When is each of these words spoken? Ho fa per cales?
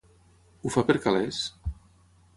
Ho 0.63 0.71
fa 0.75 0.83
per 0.89 0.97
cales? 1.05 1.43